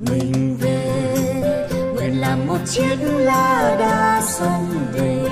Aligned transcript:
mình 0.00 0.56
về 0.60 1.68
nguyện 1.94 2.20
làm 2.20 2.46
một 2.46 2.58
chiếc 2.66 2.96
lá 3.00 3.76
đa 3.78 4.22
sông 4.24 4.64
về 4.92 5.28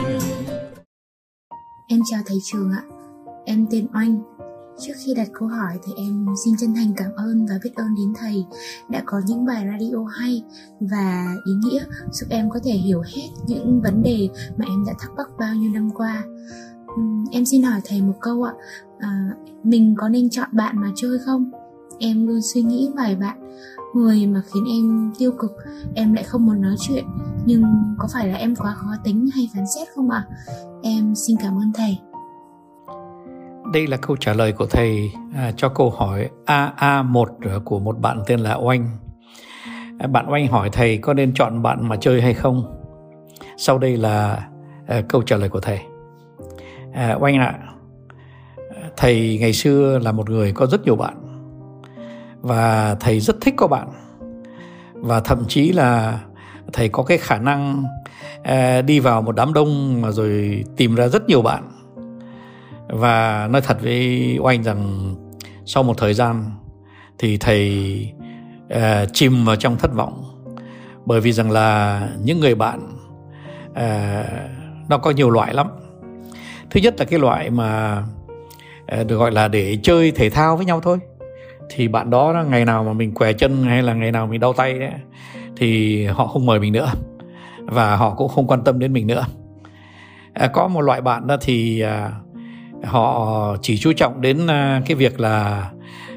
Em 1.89 2.01
chào 2.11 2.21
thầy 2.27 2.39
trường 2.45 2.71
ạ, 2.71 2.83
em 3.45 3.67
tên 3.71 3.87
Oanh. 3.95 4.23
Trước 4.81 4.93
khi 5.05 5.15
đặt 5.15 5.29
câu 5.33 5.49
hỏi 5.49 5.73
thì 5.87 5.93
em 5.97 6.27
xin 6.45 6.55
chân 6.61 6.75
thành 6.75 6.93
cảm 6.97 7.11
ơn 7.17 7.47
và 7.47 7.55
biết 7.65 7.71
ơn 7.75 7.95
đến 7.97 8.13
thầy 8.17 8.45
đã 8.89 9.03
có 9.07 9.21
những 9.27 9.47
bài 9.47 9.67
radio 9.73 10.05
hay 10.17 10.43
và 10.81 11.27
ý 11.47 11.53
nghĩa 11.53 11.85
giúp 12.13 12.27
em 12.31 12.51
có 12.51 12.61
thể 12.65 12.73
hiểu 12.73 13.03
hết 13.15 13.29
những 13.47 13.81
vấn 13.83 14.03
đề 14.03 14.29
mà 14.57 14.65
em 14.69 14.85
đã 14.87 14.93
thắc 14.99 15.11
mắc 15.17 15.29
bao 15.39 15.55
nhiêu 15.55 15.71
năm 15.71 15.91
qua. 15.91 16.25
Em 17.31 17.45
xin 17.45 17.63
hỏi 17.63 17.81
thầy 17.85 18.03
một 18.03 18.17
câu 18.21 18.43
ạ, 18.43 18.53
à, 18.99 19.31
mình 19.63 19.95
có 19.99 20.09
nên 20.09 20.31
chọn 20.31 20.49
bạn 20.53 20.81
mà 20.81 20.93
chơi 20.97 21.19
không? 21.19 21.51
Em 21.99 22.27
luôn 22.27 22.43
suy 22.43 22.63
nghĩ 22.63 22.91
vài 22.97 23.17
bạn, 23.17 23.59
người 23.95 24.27
mà 24.27 24.41
khiến 24.53 24.65
em 24.69 25.13
tiêu 25.19 25.33
cực, 25.39 25.53
em 25.95 26.13
lại 26.13 26.25
không 26.25 26.47
muốn 26.47 26.61
nói 26.61 26.75
chuyện 26.81 27.05
nhưng 27.47 27.65
có 27.99 28.09
phải 28.15 28.29
là 28.29 28.35
em 28.35 28.57
quá 28.57 28.75
khó 28.77 28.89
tính 29.05 29.29
hay 29.35 29.49
phán 29.55 29.65
xét 29.77 29.89
không 29.95 30.11
ạ? 30.11 30.25
Em 30.83 31.15
xin 31.15 31.37
cảm 31.43 31.59
ơn 31.59 31.73
thầy. 31.75 31.99
Đây 33.73 33.87
là 33.87 33.97
câu 33.97 34.17
trả 34.17 34.33
lời 34.33 34.53
của 34.53 34.67
thầy 34.67 35.13
à, 35.35 35.53
cho 35.57 35.69
câu 35.69 35.91
hỏi 35.91 36.29
AA1 36.47 37.61
của 37.65 37.79
một 37.79 37.99
bạn 37.99 38.23
tên 38.27 38.41
là 38.41 38.55
Oanh. 38.55 38.89
À, 39.99 40.07
bạn 40.07 40.33
Oanh 40.33 40.49
hỏi 40.49 40.71
thầy 40.73 40.99
có 40.99 41.15
nên 41.15 41.35
chọn 41.35 41.63
bạn 41.63 41.89
mà 41.89 41.97
chơi 41.97 42.23
hay 42.23 42.35
không? 42.35 42.81
Sau 43.57 43.79
đây 43.79 43.97
là 43.97 44.49
à, 44.87 45.03
câu 45.09 45.23
trả 45.23 45.37
lời 45.37 45.49
của 45.49 45.61
thầy. 45.61 45.81
À, 46.93 47.17
Oanh 47.21 47.39
ạ, 47.39 47.59
à, 48.57 48.91
thầy 48.97 49.39
ngày 49.41 49.53
xưa 49.53 49.99
là 49.99 50.13
một 50.13 50.31
người 50.31 50.53
có 50.53 50.67
rất 50.67 50.85
nhiều 50.85 50.97
bạn 50.97 51.24
và 52.45 52.97
thầy 53.01 53.21
rất 53.21 53.37
thích 53.41 53.55
các 53.59 53.71
bạn. 53.71 53.89
Và 54.93 55.21
thậm 55.21 55.45
chí 55.49 55.73
là 55.73 56.21
thầy 56.73 56.89
có 56.89 57.03
cái 57.03 57.19
khả 57.19 57.39
năng 57.39 57.85
ờ, 58.45 58.83
đi 58.83 59.01
vào 59.01 59.23
một 59.23 59.37
đám 59.37 59.53
đông 59.53 60.01
mà 60.01 60.11
rồi 60.11 60.65
tìm 60.77 60.95
ra 60.95 61.09
rất 61.09 61.29
nhiều 61.29 61.43
bạn. 61.43 61.71
Và 62.89 63.49
nói 63.51 63.61
thật 63.61 63.83
với 63.83 64.37
oanh 64.41 64.63
rằng 64.63 65.15
sau 65.65 65.83
một 65.83 65.99
thời 65.99 66.15
gian 66.15 66.45
thì 67.19 67.37
thầy 67.37 68.13
uh, 68.75 69.09
chìm 69.13 69.45
vào 69.45 69.57
trong 69.57 69.77
thất 69.77 69.95
vọng. 69.95 70.25
Bởi 71.05 71.21
vì 71.21 71.33
rằng 71.33 71.51
là 71.51 72.01
những 72.23 72.41
người 72.41 72.55
bạn 72.55 72.81
uh, 73.71 74.89
nó 74.89 74.99
có 74.99 75.11
nhiều 75.11 75.31
loại 75.31 75.55
lắm. 75.55 75.67
Thứ 76.71 76.81
nhất 76.81 76.95
là 76.99 77.05
cái 77.05 77.19
loại 77.19 77.51
mà 77.51 78.03
uh, 79.01 79.07
được 79.07 79.17
gọi 79.17 79.33
là 79.33 79.49
để 79.49 79.79
chơi 79.83 80.11
thể 80.11 80.31
thao 80.31 80.57
với 80.57 80.67
nhau 80.67 80.81
thôi 80.81 80.99
thì 81.69 81.89
bạn 81.89 82.11
đó 82.11 82.45
ngày 82.51 82.65
nào 82.65 82.85
mà 82.85 82.93
mình 82.93 83.15
què 83.15 83.33
chân 83.33 83.65
hay 83.65 83.83
là 83.83 83.95
ngày 83.95 84.13
nào 84.13 84.27
mình 84.27 84.41
đau 84.41 84.53
tay 84.53 84.79
ấy, 84.79 84.91
thì 85.57 86.05
họ 86.07 86.27
không 86.27 86.47
mời 86.47 86.61
mình 86.61 86.73
nữa. 86.73 86.93
Và 87.65 87.97
họ 87.97 88.15
cũng 88.15 88.29
không 88.29 88.47
quan 88.47 88.65
tâm 88.65 88.79
đến 88.79 88.93
mình 88.93 89.07
nữa. 89.07 89.27
À, 90.33 90.47
có 90.47 90.69
một 90.69 90.81
loại 90.81 91.01
bạn 91.01 91.27
đó 91.27 91.37
thì 91.41 91.81
à, 91.81 92.11
họ 92.85 93.57
chỉ 93.63 93.79
chú 93.79 93.93
trọng 93.93 94.21
đến 94.21 94.47
à, 94.47 94.83
cái 94.87 94.95
việc 94.95 95.21
là 95.21 95.71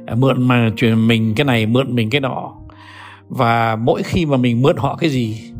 à, 0.06 0.16
mượn 0.16 0.48
mà 0.48 0.70
truyền 0.76 1.08
mình 1.08 1.34
cái 1.36 1.46
này 1.46 1.66
mượn 1.66 1.96
mình 1.96 2.10
cái 2.10 2.22
nọ. 2.22 2.54
Và 3.30 3.76
mỗi 3.76 4.04
khi 4.04 4.26
mà 4.26 4.38
mình 4.38 4.62
mượn 4.62 4.78
họ 4.78 4.96
cái 4.96 5.10
gì 5.10 5.52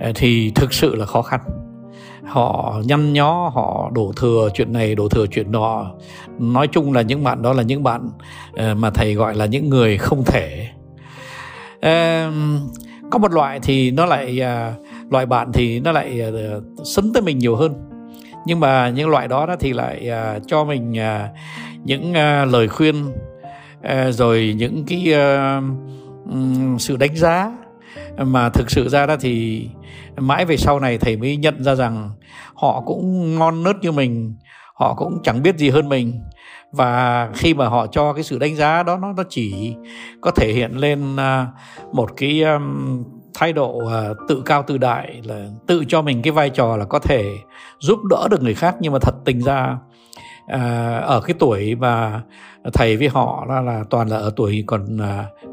à, 0.00 0.12
thì 0.14 0.52
thực 0.54 0.72
sự 0.72 0.94
là 0.94 1.06
khó 1.06 1.22
khăn 1.22 1.40
họ 2.26 2.80
nhăn 2.84 3.12
nhó 3.12 3.50
họ 3.54 3.90
đổ 3.94 4.12
thừa 4.16 4.48
chuyện 4.54 4.72
này 4.72 4.94
đổ 4.94 5.08
thừa 5.08 5.26
chuyện 5.26 5.52
nọ. 5.52 5.90
Nói 6.38 6.68
chung 6.68 6.92
là 6.92 7.02
những 7.02 7.24
bạn 7.24 7.42
đó 7.42 7.52
là 7.52 7.62
những 7.62 7.82
bạn 7.82 8.08
ờ, 8.52 8.74
mà 8.74 8.90
thầy 8.90 9.14
gọi 9.14 9.34
là 9.34 9.46
những 9.46 9.68
người 9.68 9.98
không 9.98 10.24
thể. 10.24 10.68
Ờ, 11.80 12.30
có 13.10 13.18
một 13.18 13.32
loại 13.32 13.60
thì 13.62 13.90
nó 13.90 14.06
lại 14.06 14.40
ờ, 14.40 14.72
loại 15.10 15.26
bạn 15.26 15.52
thì 15.52 15.80
nó 15.80 15.92
lại 15.92 16.22
sấn 16.84 17.12
tới 17.12 17.22
mình 17.22 17.38
nhiều 17.38 17.56
hơn. 17.56 17.74
Nhưng 18.46 18.60
mà 18.60 18.88
những 18.88 19.08
loại 19.08 19.28
đó, 19.28 19.56
thì 19.60 19.72
lại 19.72 20.10
cho 20.46 20.64
mình 20.64 20.92
những 21.84 22.12
lời 22.52 22.68
khuyên 22.68 22.94
rồi 24.10 24.54
những 24.56 24.84
cái 24.86 25.14
sự 26.78 26.96
đánh 26.96 27.16
giá. 27.16 27.52
Mà 28.18 28.48
thực 28.48 28.70
sự 28.70 28.88
ra 28.88 29.06
đó 29.06 29.16
thì 29.20 29.68
mãi 30.16 30.44
về 30.44 30.56
sau 30.56 30.80
này 30.80 30.98
thầy 30.98 31.16
mới 31.16 31.36
nhận 31.36 31.64
ra 31.64 31.74
rằng 31.74 32.10
họ 32.54 32.82
cũng 32.86 33.34
ngon 33.38 33.62
nớt 33.62 33.76
như 33.82 33.92
mình 33.92 34.36
họ 34.74 34.94
cũng 34.94 35.18
chẳng 35.22 35.42
biết 35.42 35.56
gì 35.56 35.70
hơn 35.70 35.88
mình. 35.88 36.20
Và 36.72 37.30
khi 37.34 37.54
mà 37.54 37.68
họ 37.68 37.86
cho 37.86 38.12
cái 38.12 38.22
sự 38.22 38.38
đánh 38.38 38.56
giá 38.56 38.82
đó 38.82 38.96
nó 38.96 39.12
nó 39.12 39.22
chỉ 39.28 39.74
có 40.20 40.30
thể 40.30 40.52
hiện 40.52 40.72
lên 40.72 41.16
à, 41.16 41.46
một 41.92 42.10
cái 42.16 42.42
thái 43.34 43.52
độ 43.52 43.78
à, 43.92 44.08
tự 44.28 44.42
cao 44.44 44.64
tự 44.66 44.78
đại 44.78 45.20
là 45.24 45.48
tự 45.66 45.84
cho 45.88 46.02
mình 46.02 46.22
cái 46.22 46.30
vai 46.30 46.50
trò 46.50 46.76
là 46.76 46.84
có 46.84 46.98
thể 46.98 47.30
giúp 47.78 47.98
đỡ 48.10 48.28
được 48.30 48.42
người 48.42 48.54
khác. 48.54 48.76
Nhưng 48.80 48.92
mà 48.92 48.98
thật 48.98 49.14
tình 49.24 49.40
ra 49.40 49.78
à, 50.46 50.96
ở 50.98 51.20
cái 51.20 51.34
tuổi 51.38 51.74
mà 51.74 52.22
thầy 52.72 52.96
với 52.96 53.08
họ 53.08 53.44
là, 53.48 53.60
là 53.60 53.84
toàn 53.90 54.08
là 54.08 54.16
ở 54.16 54.30
tuổi 54.36 54.64
còn 54.66 54.98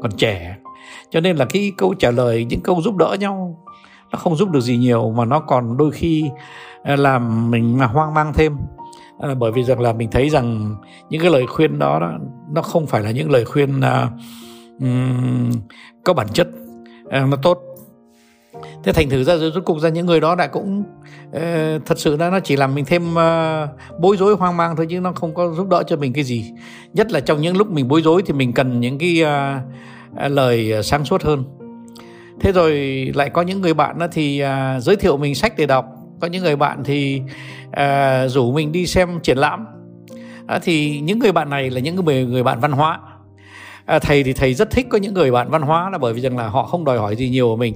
còn 0.02 0.12
trẻ. 0.16 0.56
Cho 1.10 1.20
nên 1.20 1.36
là 1.36 1.44
cái 1.44 1.72
câu 1.76 1.94
trả 1.98 2.10
lời 2.10 2.44
những 2.44 2.60
câu 2.60 2.82
giúp 2.82 2.96
đỡ 2.96 3.16
nhau 3.20 3.64
nó 4.14 4.18
không 4.18 4.36
giúp 4.36 4.50
được 4.50 4.60
gì 4.60 4.76
nhiều 4.76 5.10
mà 5.16 5.24
nó 5.24 5.40
còn 5.40 5.76
đôi 5.76 5.90
khi 5.90 6.30
à, 6.82 6.96
làm 6.96 7.50
mình 7.50 7.78
mà 7.78 7.86
hoang 7.86 8.14
mang 8.14 8.32
thêm. 8.32 8.56
À, 9.20 9.34
bởi 9.38 9.52
vì 9.52 9.64
rằng 9.64 9.80
là 9.80 9.92
mình 9.92 10.10
thấy 10.10 10.28
rằng 10.28 10.76
những 11.10 11.22
cái 11.22 11.30
lời 11.30 11.46
khuyên 11.46 11.78
đó, 11.78 11.98
đó 12.00 12.12
nó 12.52 12.62
không 12.62 12.86
phải 12.86 13.02
là 13.02 13.10
những 13.10 13.30
lời 13.30 13.44
khuyên 13.44 13.78
uh, 13.78 14.10
um, 14.80 15.50
có 16.04 16.14
bản 16.14 16.26
chất 16.28 16.48
uh, 17.06 17.12
nó 17.12 17.36
tốt. 17.42 17.58
Thế 18.84 18.92
thành 18.92 19.10
thử 19.10 19.24
ra 19.24 19.36
rốt 19.36 19.64
cục 19.64 19.80
ra 19.80 19.88
những 19.88 20.06
người 20.06 20.20
đó 20.20 20.34
lại 20.34 20.48
cũng 20.48 20.84
uh, 21.28 21.86
thật 21.86 21.98
sự 21.98 22.16
ra 22.16 22.30
nó 22.30 22.40
chỉ 22.40 22.56
làm 22.56 22.74
mình 22.74 22.84
thêm 22.84 23.02
uh, 23.12 24.00
bối 24.00 24.16
rối 24.16 24.34
hoang 24.34 24.56
mang 24.56 24.76
thôi 24.76 24.86
chứ 24.90 25.00
nó 25.00 25.12
không 25.12 25.34
có 25.34 25.50
giúp 25.50 25.68
đỡ 25.68 25.82
cho 25.86 25.96
mình 25.96 26.12
cái 26.12 26.24
gì. 26.24 26.52
Nhất 26.92 27.12
là 27.12 27.20
trong 27.20 27.40
những 27.40 27.56
lúc 27.56 27.70
mình 27.70 27.88
bối 27.88 28.02
rối 28.02 28.22
thì 28.26 28.32
mình 28.32 28.52
cần 28.52 28.80
những 28.80 28.98
cái 28.98 29.22
uh, 29.22 30.32
lời 30.32 30.82
sáng 30.82 31.04
suốt 31.04 31.22
hơn 31.22 31.44
thế 32.40 32.52
rồi 32.52 32.72
lại 33.14 33.30
có 33.30 33.42
những 33.42 33.60
người 33.60 33.74
bạn 33.74 33.98
thì 34.12 34.42
uh, 34.42 34.82
giới 34.82 34.96
thiệu 34.96 35.16
mình 35.16 35.34
sách 35.34 35.52
để 35.56 35.66
đọc. 35.66 35.86
Có 36.20 36.26
những 36.26 36.42
người 36.42 36.56
bạn 36.56 36.84
thì 36.84 37.22
uh, 37.66 38.30
rủ 38.30 38.52
mình 38.52 38.72
đi 38.72 38.86
xem 38.86 39.20
triển 39.22 39.38
lãm. 39.38 39.66
Uh, 40.56 40.62
thì 40.62 41.00
những 41.00 41.18
người 41.18 41.32
bạn 41.32 41.50
này 41.50 41.70
là 41.70 41.80
những 41.80 41.96
người 41.96 42.26
người 42.26 42.42
bạn 42.42 42.60
văn 42.60 42.72
hóa. 42.72 43.00
Uh, 43.96 44.02
thầy 44.02 44.22
thì 44.22 44.32
thầy 44.32 44.54
rất 44.54 44.70
thích 44.70 44.86
có 44.90 44.98
những 44.98 45.14
người 45.14 45.30
bạn 45.30 45.50
văn 45.50 45.62
hóa 45.62 45.90
là 45.90 45.98
bởi 45.98 46.12
vì 46.12 46.20
rằng 46.20 46.36
là 46.36 46.48
họ 46.48 46.62
không 46.62 46.84
đòi 46.84 46.98
hỏi 46.98 47.16
gì 47.16 47.28
nhiều 47.28 47.48
của 47.48 47.56
mình. 47.56 47.74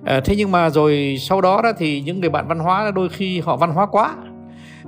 Uh, 0.00 0.24
thế 0.24 0.34
nhưng 0.36 0.50
mà 0.50 0.70
rồi 0.70 1.16
sau 1.20 1.40
đó 1.40 1.62
đó 1.62 1.72
thì 1.78 2.00
những 2.00 2.20
người 2.20 2.30
bạn 2.30 2.48
văn 2.48 2.58
hóa 2.58 2.92
đôi 2.94 3.08
khi 3.08 3.40
họ 3.40 3.56
văn 3.56 3.70
hóa 3.70 3.86
quá 3.86 4.14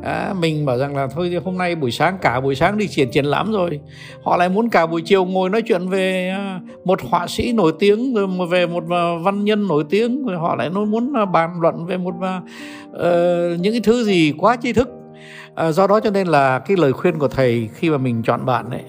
à, 0.03 0.35
mình 0.39 0.67
bảo 0.67 0.79
rằng 0.79 0.97
là 0.97 1.07
thôi 1.07 1.37
hôm 1.45 1.59
nay 1.59 1.75
buổi 1.75 1.91
sáng 1.91 2.19
cả 2.23 2.41
buổi 2.41 2.55
sáng 2.55 2.79
đi 2.79 2.89
triển 2.89 3.11
triển 3.11 3.25
lãm 3.25 3.53
rồi. 3.53 3.81
Họ 4.23 4.37
lại 4.37 4.49
muốn 4.49 4.69
cả 4.69 4.87
buổi 4.87 5.03
chiều 5.05 5.25
ngồi 5.25 5.51
nói 5.51 5.63
chuyện 5.63 5.89
về 5.89 6.37
một 6.85 7.01
họa 7.11 7.27
sĩ 7.27 7.53
nổi 7.53 7.73
tiếng 7.79 8.15
rồi 8.15 8.47
về 8.51 8.67
một 8.67 8.85
à, 8.91 9.03
văn 9.23 9.45
nhân 9.45 9.69
nổi 9.69 9.85
tiếng. 9.91 10.27
Rồi 10.27 10.39
họ 10.39 10.57
lại 10.57 10.71
nói 10.71 10.87
muốn 10.87 11.13
à, 11.17 11.25
bàn 11.25 11.61
luận 11.61 11.87
về 11.87 11.97
một 11.97 12.15
uh, 12.15 12.43
những 13.61 13.73
cái 13.73 13.81
thứ 13.85 14.05
gì 14.05 14.33
quá 14.39 14.57
tri 14.63 14.73
thức. 14.73 14.89
À, 15.55 15.73
do 15.73 15.87
đó 15.87 16.01
cho 16.01 16.11
nên 16.11 16.27
là 16.27 16.59
cái 16.59 16.77
lời 16.77 16.93
khuyên 16.93 17.19
của 17.19 17.29
thầy 17.29 17.69
khi 17.75 17.91
mà 17.91 17.99
mình 17.99 18.23
chọn 18.23 18.47
bạn 18.47 18.71
ấy 18.71 18.85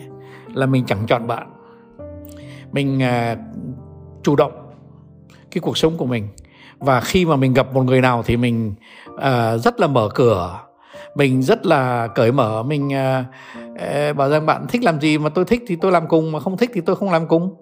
là 0.54 0.66
mình 0.66 0.84
chẳng 0.88 1.06
chọn 1.08 1.28
bạn. 1.28 1.48
Mình 2.72 3.00
uh, 3.00 3.38
chủ 4.24 4.36
động 4.36 4.52
cái 5.52 5.62
cuộc 5.62 5.78
sống 5.78 5.98
của 5.98 6.06
mình. 6.06 6.28
Và 6.80 7.02
khi 7.02 7.26
mà 7.26 7.36
mình 7.36 7.54
gặp 7.54 7.74
một 7.74 7.84
người 7.84 8.02
nào 8.02 8.24
thì 8.26 8.38
mình 8.38 8.74
uh, 9.14 9.22
rất 9.64 9.80
là 9.80 9.88
mở 9.88 10.10
cửa 10.16 10.60
mình 11.16 11.42
rất 11.42 11.66
là 11.66 12.08
cởi 12.08 12.32
mở 12.32 12.64
mình 12.64 12.88
uh, 12.88 14.16
bảo 14.18 14.30
rằng 14.30 14.46
bạn 14.46 14.68
thích 14.68 14.84
làm 14.84 15.02
gì 15.02 15.18
mà 15.18 15.30
tôi 15.30 15.46
thích 15.46 15.64
thì 15.68 15.78
tôi 15.82 15.92
làm 15.92 16.08
cùng 16.08 16.32
mà 16.32 16.40
không 16.40 16.58
thích 16.58 16.72
thì 16.74 16.82
tôi 16.82 16.96
không 16.96 17.12
làm 17.12 17.28
cùng. 17.28 17.56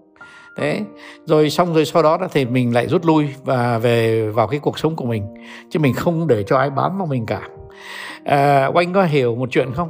Thế 0.58 0.82
rồi 1.26 1.50
xong 1.50 1.74
rồi 1.74 1.86
sau 1.86 2.04
đó 2.04 2.18
thì 2.32 2.46
mình 2.46 2.74
lại 2.74 2.88
rút 2.88 3.06
lui 3.06 3.28
và 3.44 3.78
về 3.78 4.30
vào 4.30 4.48
cái 4.48 4.60
cuộc 4.60 4.80
sống 4.80 4.96
của 4.96 5.06
mình. 5.06 5.24
Chứ 5.70 5.80
mình 5.80 5.94
không 5.94 6.28
để 6.28 6.44
cho 6.44 6.58
ai 6.58 6.70
bám 6.70 6.98
vào 6.98 7.08
mình 7.08 7.26
cả. 7.26 7.42
À, 8.26 8.70
oanh 8.74 8.94
có 8.94 9.04
hiểu 9.04 9.36
một 9.36 9.50
chuyện 9.52 9.74
không? 9.74 9.90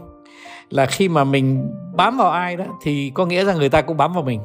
Là 0.69 0.85
khi 0.85 1.09
mà 1.09 1.23
mình 1.23 1.71
bám 1.95 2.17
vào 2.17 2.31
ai 2.31 2.57
đó 2.57 2.65
thì 2.81 3.11
có 3.13 3.25
nghĩa 3.25 3.45
rằng 3.45 3.57
người 3.57 3.69
ta 3.69 3.81
cũng 3.81 3.97
bám 3.97 4.13
vào 4.13 4.23
mình. 4.23 4.39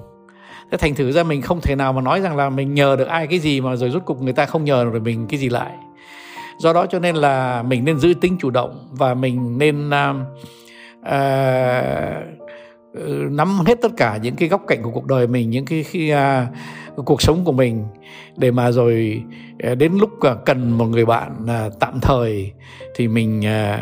Thế 0.70 0.78
thành 0.78 0.94
thử 0.94 1.12
ra 1.12 1.22
mình 1.22 1.42
không 1.42 1.60
thể 1.60 1.74
nào 1.76 1.92
mà 1.92 2.00
nói 2.00 2.20
rằng 2.20 2.36
là 2.36 2.50
mình 2.50 2.74
nhờ 2.74 2.96
được 2.96 3.08
ai 3.08 3.26
cái 3.26 3.38
gì 3.38 3.60
mà 3.60 3.76
rồi 3.76 3.90
rút 3.90 4.04
cục 4.04 4.22
người 4.22 4.32
ta 4.32 4.46
không 4.46 4.64
nhờ 4.64 4.84
được 4.92 5.02
mình 5.02 5.26
cái 5.26 5.40
gì 5.40 5.48
lại 5.48 5.70
do 6.60 6.72
đó 6.72 6.86
cho 6.86 6.98
nên 6.98 7.16
là 7.16 7.62
mình 7.62 7.84
nên 7.84 7.98
giữ 7.98 8.14
tính 8.20 8.36
chủ 8.40 8.50
động 8.50 8.88
và 8.90 9.14
mình 9.14 9.58
nên 9.58 9.88
uh, 9.88 10.16
uh, 11.00 11.10
nắm 13.30 13.48
hết 13.66 13.78
tất 13.82 13.92
cả 13.96 14.18
những 14.22 14.36
cái 14.36 14.48
góc 14.48 14.62
cạnh 14.66 14.82
của 14.82 14.90
cuộc 14.90 15.06
đời 15.06 15.26
mình 15.26 15.50
những 15.50 15.64
cái 15.64 15.82
khi 15.82 16.12
uh, 16.12 16.98
cuộc 17.04 17.22
sống 17.22 17.44
của 17.44 17.52
mình 17.52 17.84
để 18.36 18.50
mà 18.50 18.70
rồi 18.70 19.22
uh, 19.72 19.78
đến 19.78 19.92
lúc 19.92 20.10
uh, 20.10 20.44
cần 20.46 20.78
một 20.78 20.84
người 20.84 21.06
bạn 21.06 21.32
uh, 21.44 21.72
tạm 21.80 22.00
thời 22.00 22.52
thì 22.94 23.08
mình 23.08 23.40
uh, 23.40 23.80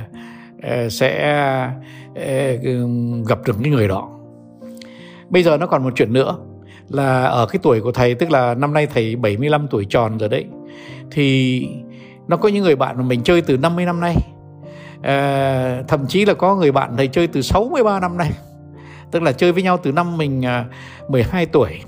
uh, 0.57 0.93
sẽ 0.93 1.71
uh, 2.11 2.17
gặp 3.29 3.39
được 3.47 3.57
cái 3.63 3.73
người 3.73 3.89
đó. 3.89 4.09
Bây 5.31 5.43
giờ 5.43 5.57
nó 5.57 5.67
còn 5.67 5.85
một 5.85 5.93
chuyện 5.97 6.13
nữa 6.13 6.39
là 6.89 7.25
ở 7.25 7.47
cái 7.47 7.61
tuổi 7.63 7.81
của 7.81 7.93
thầy 7.93 8.15
tức 8.15 8.31
là 8.31 8.55
năm 8.55 8.73
nay 8.73 8.87
thầy 8.87 9.17
75 9.17 9.67
tuổi 9.71 9.87
tròn 9.91 10.19
rồi 10.19 10.29
đấy 10.29 10.45
thì 11.11 11.69
nó 12.29 12.37
có 12.37 12.49
những 12.49 12.65
người 12.65 12.77
bạn 12.77 12.97
mà 12.97 13.03
mình 13.03 13.23
chơi 13.23 13.41
từ 13.41 13.57
50 13.57 13.85
năm 13.85 14.01
nay. 14.01 14.17
À, 15.03 15.83
thậm 15.89 16.07
chí 16.07 16.25
là 16.25 16.35
có 16.35 16.57
người 16.57 16.73
bạn 16.73 16.95
thầy 16.97 17.09
chơi 17.09 17.27
từ 17.27 17.43
63 17.43 18.01
năm 18.01 18.17
nay. 18.17 18.31
Tức 19.11 19.23
là 19.23 19.33
chơi 19.33 19.53
với 19.53 19.63
nhau 19.63 19.79
từ 19.83 19.93
năm 19.93 20.19
mình 20.19 20.45
à, 20.45 20.65
12 21.09 21.47
tuổi. 21.47 21.81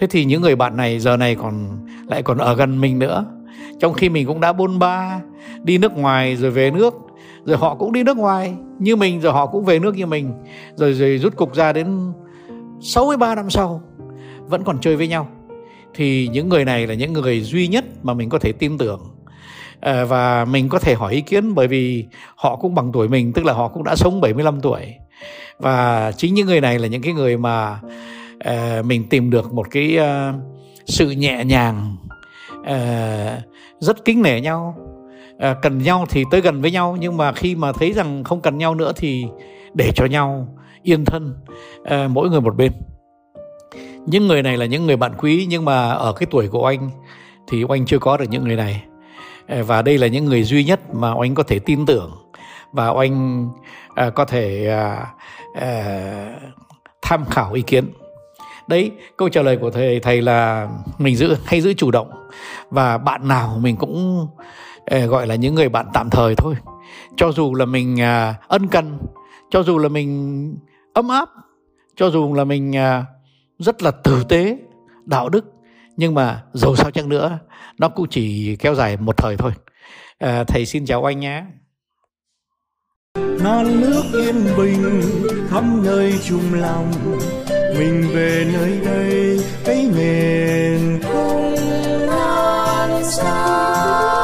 Thế 0.00 0.06
thì 0.06 0.24
những 0.24 0.42
người 0.42 0.56
bạn 0.56 0.76
này 0.76 0.98
giờ 0.98 1.16
này 1.16 1.34
còn 1.34 1.86
lại 2.08 2.22
còn 2.22 2.38
ở 2.38 2.54
gần 2.54 2.80
mình 2.80 2.98
nữa. 2.98 3.24
Trong 3.80 3.92
khi 3.92 4.08
mình 4.08 4.26
cũng 4.26 4.40
đã 4.40 4.52
bôn 4.52 4.78
ba 4.78 5.20
đi 5.62 5.78
nước 5.78 5.96
ngoài 5.96 6.36
rồi 6.36 6.50
về 6.50 6.70
nước 6.70 6.94
rồi 7.44 7.56
họ 7.56 7.74
cũng 7.74 7.92
đi 7.92 8.02
nước 8.02 8.16
ngoài 8.16 8.54
như 8.78 8.96
mình 8.96 9.20
rồi 9.20 9.32
họ 9.32 9.46
cũng 9.46 9.64
về 9.64 9.78
nước 9.78 9.96
như 9.96 10.06
mình 10.06 10.32
rồi 10.76 10.92
rồi 10.92 11.18
rút 11.18 11.36
cục 11.36 11.54
ra 11.54 11.72
đến 11.72 12.12
63 12.80 13.34
năm 13.34 13.50
sau 13.50 13.82
vẫn 14.48 14.64
còn 14.64 14.78
chơi 14.80 14.96
với 14.96 15.08
nhau. 15.08 15.28
Thì 15.94 16.28
những 16.32 16.48
người 16.48 16.64
này 16.64 16.86
là 16.86 16.94
những 16.94 17.12
người 17.12 17.40
duy 17.40 17.68
nhất 17.68 17.84
mà 18.02 18.14
mình 18.14 18.28
có 18.28 18.38
thể 18.38 18.52
tin 18.52 18.78
tưởng. 18.78 19.15
Ờ, 19.86 20.06
và 20.06 20.44
mình 20.44 20.68
có 20.68 20.78
thể 20.78 20.94
hỏi 20.94 21.12
ý 21.12 21.20
kiến 21.20 21.54
bởi 21.54 21.68
vì 21.68 22.06
họ 22.36 22.56
cũng 22.56 22.74
bằng 22.74 22.92
tuổi 22.92 23.08
mình 23.08 23.32
tức 23.32 23.44
là 23.44 23.52
họ 23.52 23.68
cũng 23.68 23.84
đã 23.84 23.96
sống 23.96 24.20
75 24.20 24.60
tuổi. 24.60 24.94
Và 25.58 26.12
chính 26.16 26.34
những 26.34 26.46
người 26.46 26.60
này 26.60 26.78
là 26.78 26.88
những 26.88 27.02
cái 27.02 27.12
người 27.12 27.36
mà 27.36 27.80
uh, 28.34 28.84
mình 28.84 29.08
tìm 29.08 29.30
được 29.30 29.52
một 29.52 29.66
cái 29.70 29.98
uh, 29.98 30.34
sự 30.86 31.10
nhẹ 31.10 31.44
nhàng 31.44 31.96
uh, 32.60 33.44
rất 33.80 34.04
kính 34.04 34.22
nể 34.22 34.40
nhau. 34.40 34.76
Uh, 35.34 35.56
cần 35.62 35.78
nhau 35.78 36.06
thì 36.10 36.24
tới 36.30 36.40
gần 36.40 36.62
với 36.62 36.70
nhau 36.70 36.96
nhưng 37.00 37.16
mà 37.16 37.32
khi 37.32 37.54
mà 37.54 37.72
thấy 37.72 37.92
rằng 37.92 38.24
không 38.24 38.40
cần 38.40 38.58
nhau 38.58 38.74
nữa 38.74 38.92
thì 38.96 39.24
để 39.74 39.90
cho 39.94 40.06
nhau 40.06 40.48
yên 40.82 41.04
thân 41.04 41.34
uh, 41.80 42.10
mỗi 42.10 42.30
người 42.30 42.40
một 42.40 42.56
bên. 42.56 42.72
Những 44.06 44.26
người 44.26 44.42
này 44.42 44.56
là 44.56 44.66
những 44.66 44.86
người 44.86 44.96
bạn 44.96 45.12
quý 45.18 45.46
nhưng 45.48 45.64
mà 45.64 45.90
ở 45.90 46.12
cái 46.12 46.26
tuổi 46.30 46.48
của 46.48 46.66
anh 46.66 46.90
thì 47.48 47.64
anh 47.68 47.86
chưa 47.86 47.98
có 47.98 48.16
được 48.16 48.26
những 48.30 48.44
người 48.44 48.56
này. 48.56 48.82
Ờ, 49.48 49.62
và 49.62 49.82
đây 49.82 49.98
là 49.98 50.06
những 50.06 50.24
người 50.24 50.42
duy 50.42 50.64
nhất 50.64 50.94
mà 50.94 51.14
anh 51.20 51.34
có 51.34 51.42
thể 51.42 51.58
tin 51.58 51.86
tưởng. 51.86 52.12
Và 52.72 52.92
anh 52.98 53.48
à, 53.94 54.04
ờ, 54.04 54.10
có 54.10 54.24
thể 54.24 54.68
à, 54.68 55.06
à, 55.54 56.40
tham 57.02 57.24
khảo 57.24 57.52
ý 57.52 57.62
kiến. 57.62 57.90
Đấy 58.68 58.90
câu 59.16 59.28
trả 59.28 59.42
lời 59.42 59.56
của 59.56 59.70
thầy 59.70 60.00
thầy 60.00 60.22
là 60.22 60.68
mình 60.98 61.16
giữ 61.16 61.36
hay 61.44 61.60
giữ 61.60 61.74
chủ 61.74 61.90
động. 61.90 62.10
Và 62.70 62.98
bạn 62.98 63.28
nào 63.28 63.58
mình 63.60 63.76
cũng 63.76 64.26
à, 64.86 65.06
gọi 65.06 65.26
là 65.26 65.34
những 65.34 65.54
người 65.54 65.68
bạn 65.68 65.86
tạm 65.94 66.10
thời 66.10 66.34
thôi. 66.34 66.54
Cho 67.16 67.32
dù 67.32 67.54
là 67.54 67.64
mình 67.64 68.00
à, 68.00 68.34
ân 68.48 68.68
cần 68.68 68.98
cho 69.50 69.62
dù 69.62 69.78
là 69.78 69.88
mình 69.88 70.58
ấm 70.92 71.08
áp 71.08 71.28
cho 71.96 72.10
dù 72.10 72.34
là 72.34 72.44
mình 72.44 72.76
à, 72.76 73.04
rất 73.58 73.82
là 73.82 73.90
tử 73.90 74.24
tế 74.28 74.58
đạo 75.04 75.28
đức 75.28 75.55
nhưng 75.96 76.14
mà 76.14 76.42
dầu 76.52 76.76
sao 76.76 76.90
chăng 76.90 77.08
nữa 77.08 77.38
nó 77.78 77.88
cũng 77.88 78.06
chỉ 78.10 78.56
kéo 78.56 78.74
dài 78.74 78.96
một 78.96 79.16
thời 79.16 79.36
thôi. 79.36 79.52
À, 80.18 80.44
thầy 80.44 80.66
xin 80.66 80.86
chào 80.86 81.08
anh 81.08 81.20
nhé. 81.20 81.44
Non 83.40 83.80
nước 83.80 84.02
yên 84.12 84.44
bình 84.56 85.02
khắp 85.50 85.64
nơi 85.82 86.14
chung 86.28 86.54
lòng 86.54 86.92
mình 87.78 88.08
về 88.14 88.46
nơi 88.52 88.80
đây 88.84 89.40
cái 89.64 89.90
miền 89.96 91.00
không 91.02 91.54
non 92.06 93.02
xa. 93.04 94.15